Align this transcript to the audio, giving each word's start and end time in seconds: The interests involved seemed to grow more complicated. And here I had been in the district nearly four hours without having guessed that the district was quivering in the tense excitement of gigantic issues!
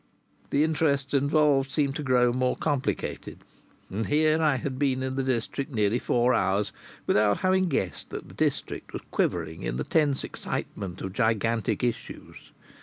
The 0.49 0.63
interests 0.63 1.13
involved 1.13 1.69
seemed 1.69 1.95
to 1.97 2.01
grow 2.01 2.33
more 2.33 2.55
complicated. 2.55 3.37
And 3.87 4.07
here 4.07 4.41
I 4.41 4.55
had 4.55 4.79
been 4.79 5.03
in 5.03 5.15
the 5.15 5.21
district 5.21 5.71
nearly 5.71 5.99
four 5.99 6.33
hours 6.33 6.71
without 7.05 7.41
having 7.41 7.69
guessed 7.69 8.09
that 8.09 8.27
the 8.27 8.33
district 8.33 8.93
was 8.93 9.03
quivering 9.11 9.61
in 9.61 9.77
the 9.77 9.83
tense 9.83 10.23
excitement 10.23 11.01
of 11.03 11.13
gigantic 11.13 11.83
issues! 11.83 12.51